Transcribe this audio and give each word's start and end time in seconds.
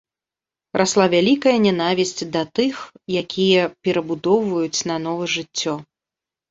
Расла 0.81 1.05
вялікая 1.13 1.53
нянавісць 1.67 2.27
да 2.37 2.41
тых, 2.61 2.75
якія 3.23 3.61
перабудоўваюць 3.87 4.85
нанова 4.93 5.23
жыццё. 5.37 5.73